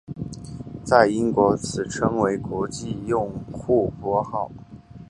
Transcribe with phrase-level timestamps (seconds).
[0.83, 4.51] 在英国此被称为国际用户拨号。